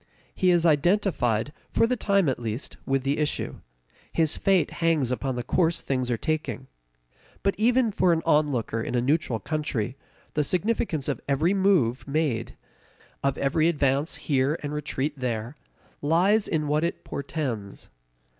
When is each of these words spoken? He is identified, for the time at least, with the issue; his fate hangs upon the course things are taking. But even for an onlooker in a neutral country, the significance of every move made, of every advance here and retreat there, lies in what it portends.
He 0.33 0.49
is 0.49 0.65
identified, 0.65 1.53
for 1.69 1.85
the 1.85 1.95
time 1.95 2.27
at 2.27 2.39
least, 2.39 2.75
with 2.87 3.03
the 3.03 3.19
issue; 3.19 3.59
his 4.11 4.35
fate 4.35 4.71
hangs 4.81 5.11
upon 5.11 5.35
the 5.35 5.43
course 5.43 5.79
things 5.81 6.09
are 6.09 6.17
taking. 6.17 6.65
But 7.43 7.53
even 7.59 7.91
for 7.91 8.11
an 8.11 8.23
onlooker 8.25 8.81
in 8.81 8.95
a 8.95 8.99
neutral 9.01 9.37
country, 9.37 9.95
the 10.33 10.43
significance 10.43 11.07
of 11.07 11.21
every 11.27 11.53
move 11.53 12.07
made, 12.07 12.57
of 13.23 13.37
every 13.37 13.67
advance 13.67 14.15
here 14.15 14.57
and 14.63 14.73
retreat 14.73 15.13
there, 15.19 15.55
lies 16.01 16.47
in 16.47 16.67
what 16.67 16.83
it 16.83 17.03
portends. 17.03 17.91